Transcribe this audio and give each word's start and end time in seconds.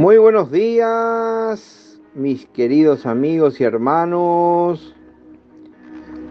Muy 0.00 0.16
buenos 0.16 0.50
días, 0.50 2.00
mis 2.14 2.46
queridos 2.46 3.04
amigos 3.04 3.60
y 3.60 3.64
hermanos. 3.64 4.94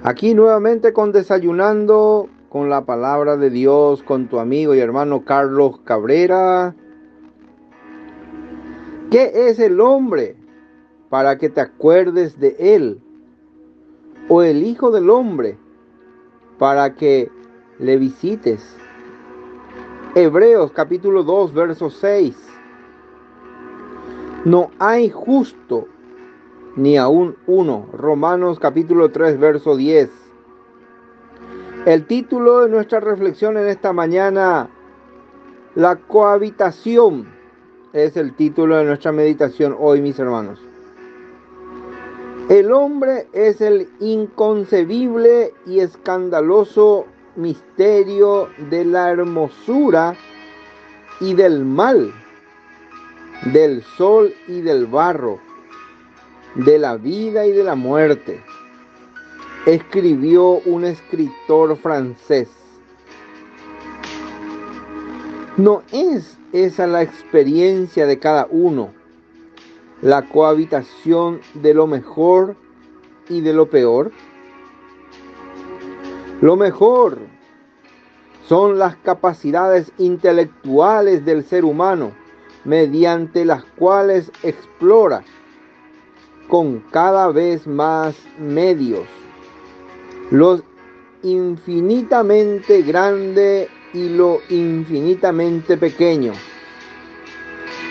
Aquí 0.01 0.33
nuevamente 0.33 0.91
con 0.91 1.11
Desayunando 1.11 2.27
con 2.49 2.71
la 2.71 2.85
palabra 2.85 3.37
de 3.37 3.51
Dios 3.51 4.01
con 4.01 4.27
tu 4.27 4.39
amigo 4.39 4.73
y 4.73 4.79
hermano 4.79 5.23
Carlos 5.23 5.81
Cabrera. 5.83 6.73
¿Qué 9.11 9.31
es 9.35 9.59
el 9.59 9.79
hombre 9.81 10.35
para 11.09 11.37
que 11.37 11.49
te 11.49 11.61
acuerdes 11.61 12.39
de 12.39 12.55
él? 12.57 12.99
¿O 14.29 14.41
el 14.41 14.63
Hijo 14.63 14.89
del 14.89 15.11
Hombre 15.11 15.59
para 16.57 16.95
que 16.95 17.29
le 17.77 17.97
visites? 17.97 18.75
Hebreos 20.15 20.71
capítulo 20.71 21.21
2, 21.21 21.53
verso 21.53 21.91
6. 21.91 22.48
No 24.45 24.71
hay 24.79 25.09
justo 25.09 25.87
ni 26.77 26.97
aún 26.97 27.35
uno. 27.45 27.87
Romanos 27.91 28.57
capítulo 28.57 29.11
3, 29.11 29.37
verso 29.37 29.75
10. 29.75 30.09
El 31.85 32.05
título 32.05 32.61
de 32.61 32.69
nuestra 32.69 33.01
reflexión 33.01 33.57
en 33.57 33.67
esta 33.67 33.91
mañana, 33.91 34.69
la 35.75 35.97
cohabitación, 35.97 37.27
es 37.91 38.15
el 38.15 38.33
título 38.33 38.77
de 38.77 38.85
nuestra 38.85 39.11
meditación 39.11 39.75
hoy, 39.77 40.01
mis 40.01 40.17
hermanos. 40.19 40.61
El 42.49 42.71
hombre 42.71 43.27
es 43.33 43.59
el 43.59 43.89
inconcebible 43.99 45.53
y 45.65 45.81
escandaloso 45.81 47.07
misterio 47.35 48.47
de 48.69 48.85
la 48.85 49.11
hermosura 49.11 50.15
y 51.19 51.33
del 51.33 51.65
mal 51.65 52.13
del 53.45 53.83
sol 53.97 54.33
y 54.47 54.61
del 54.61 54.85
barro, 54.85 55.39
de 56.55 56.77
la 56.77 56.97
vida 56.97 57.45
y 57.45 57.51
de 57.51 57.63
la 57.63 57.75
muerte, 57.75 58.43
escribió 59.65 60.59
un 60.65 60.83
escritor 60.83 61.77
francés. 61.77 62.49
¿No 65.57 65.83
es 65.91 66.37
esa 66.53 66.87
la 66.87 67.01
experiencia 67.01 68.05
de 68.05 68.19
cada 68.19 68.47
uno? 68.49 68.93
La 70.01 70.27
cohabitación 70.29 71.41
de 71.53 71.73
lo 71.73 71.87
mejor 71.87 72.55
y 73.29 73.41
de 73.41 73.53
lo 73.53 73.69
peor. 73.69 74.11
Lo 76.41 76.55
mejor 76.55 77.19
son 78.47 78.79
las 78.79 78.95
capacidades 78.97 79.91
intelectuales 79.97 81.25
del 81.25 81.43
ser 81.43 81.65
humano 81.65 82.13
mediante 82.65 83.45
las 83.45 83.63
cuales 83.63 84.31
explora 84.43 85.23
con 86.47 86.79
cada 86.91 87.31
vez 87.31 87.65
más 87.67 88.15
medios 88.37 89.05
lo 90.31 90.61
infinitamente 91.23 92.81
grande 92.83 93.69
y 93.93 94.09
lo 94.09 94.39
infinitamente 94.49 95.77
pequeño. 95.77 96.33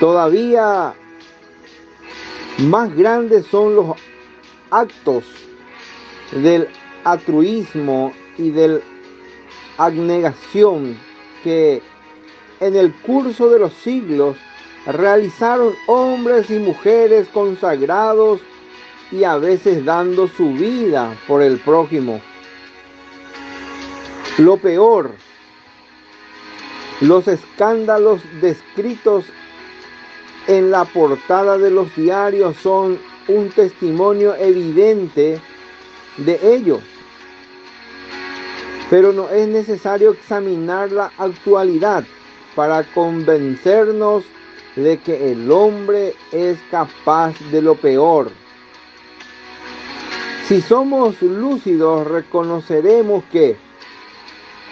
Todavía 0.01 0.95
más 2.59 2.95
grandes 2.95 3.47
son 3.47 3.75
los 3.75 3.97
actos 4.71 5.25
del 6.33 6.69
altruismo 7.05 8.13
y 8.37 8.51
del 8.51 8.83
abnegación 9.79 10.97
que 11.43 11.83
en 12.61 12.77
el 12.77 12.93
curso 12.95 13.49
de 13.49 13.61
los 13.61 13.73
siglos 13.75 14.37
realizaron 14.89 15.75
hombres 15.87 16.51
y 16.51 16.59
mujeres 16.59 17.29
consagrados 17.29 18.41
y 19.13 19.23
a 19.25 19.37
veces 19.37 19.85
dando 19.85 20.29
su 20.29 20.53
vida 20.53 21.15
por 21.27 21.43
el 21.43 21.59
prójimo. 21.59 22.21
Lo 24.39 24.57
peor, 24.57 25.13
los 27.01 27.29
escándalos 27.29 28.23
descritos 28.41 29.27
en 30.47 30.71
la 30.71 30.87
portada 30.87 31.59
de 31.59 31.71
los 31.71 31.95
diarios 31.95 32.57
son 32.57 32.99
un 33.29 33.51
testimonio 33.51 34.35
evidente 34.37 35.39
de 36.17 36.55
ello. 36.55 36.81
Pero 38.89 39.13
no 39.13 39.29
es 39.29 39.47
necesario 39.49 40.13
examinar 40.13 40.91
la 40.93 41.13
actualidad 41.19 42.05
para 42.55 42.85
convencernos 42.85 44.25
de 44.79 44.99
que 44.99 45.33
el 45.33 45.51
hombre 45.51 46.15
es 46.31 46.59
capaz 46.71 47.35
de 47.51 47.61
lo 47.61 47.75
peor. 47.75 48.31
Si 50.47 50.61
somos 50.63 51.21
lúcidos, 51.21 52.07
reconoceremos 52.07 53.25
que 53.33 53.57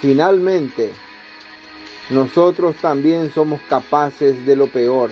finalmente 0.01 0.93
nosotros 2.11 2.77
también 2.77 3.33
somos 3.33 3.61
capaces 3.69 4.47
de 4.47 4.57
lo 4.57 4.69
peor. 4.69 5.11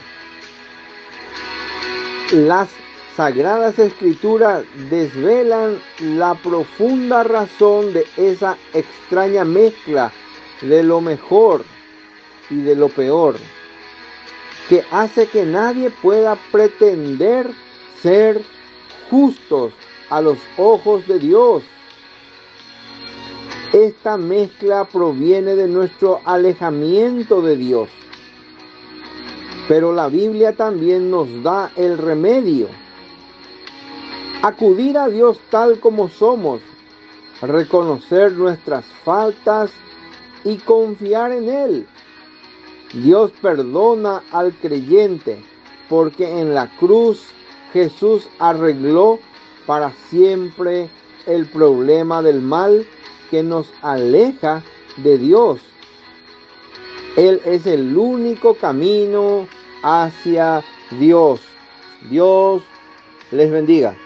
Las 2.32 2.68
sagradas 3.16 3.78
escrituras 3.78 4.64
desvelan 4.90 5.78
la 6.00 6.34
profunda 6.36 7.24
razón 7.24 7.92
de 7.92 8.06
esa 8.16 8.56
extraña 8.72 9.44
mezcla 9.44 10.12
de 10.62 10.82
lo 10.82 11.00
mejor 11.00 11.64
y 12.48 12.62
de 12.62 12.76
lo 12.76 12.88
peor 12.88 13.36
que 14.68 14.84
hace 14.90 15.26
que 15.26 15.44
nadie 15.44 15.90
pueda 15.90 16.36
pretender 16.50 17.50
ser 18.00 18.42
justos 19.10 19.72
a 20.10 20.20
los 20.20 20.38
ojos 20.56 21.06
de 21.06 21.18
Dios. 21.18 21.62
Esta 23.72 24.16
mezcla 24.16 24.84
proviene 24.84 25.56
de 25.56 25.68
nuestro 25.68 26.20
alejamiento 26.24 27.42
de 27.42 27.56
Dios. 27.56 27.90
Pero 29.68 29.92
la 29.92 30.08
Biblia 30.08 30.54
también 30.54 31.10
nos 31.10 31.42
da 31.42 31.72
el 31.76 31.98
remedio. 31.98 32.68
Acudir 34.42 34.96
a 34.98 35.08
Dios 35.08 35.40
tal 35.50 35.80
como 35.80 36.08
somos, 36.08 36.60
reconocer 37.40 38.32
nuestras 38.32 38.84
faltas 39.04 39.72
y 40.44 40.56
confiar 40.58 41.32
en 41.32 41.48
Él 41.48 41.86
Dios 42.94 43.32
perdona 43.42 44.22
al 44.30 44.52
creyente 44.54 45.42
porque 45.88 46.40
en 46.40 46.54
la 46.54 46.68
cruz 46.76 47.26
Jesús 47.72 48.28
arregló 48.38 49.18
para 49.66 49.92
siempre 50.10 50.88
el 51.26 51.46
problema 51.46 52.22
del 52.22 52.40
mal 52.40 52.86
que 53.30 53.42
nos 53.42 53.66
aleja 53.82 54.62
de 54.98 55.18
Dios. 55.18 55.60
Él 57.16 57.40
es 57.44 57.66
el 57.66 57.96
único 57.96 58.54
camino 58.54 59.48
hacia 59.82 60.62
Dios. 60.98 61.40
Dios 62.10 62.62
les 63.30 63.50
bendiga. 63.50 63.96